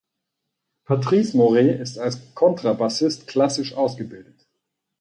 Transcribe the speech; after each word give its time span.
Patrice 0.83 1.35
Moret 1.37 1.79
ist 1.79 1.99
als 1.99 2.33
Kontrabassist 2.33 3.27
klassisch 3.27 3.75
ausgebildet. 3.75 4.47